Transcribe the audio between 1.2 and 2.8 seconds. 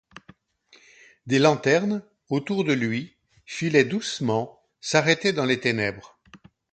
Des lanternes, autour de